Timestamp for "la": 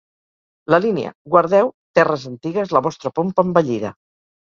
0.73-0.79, 2.79-2.85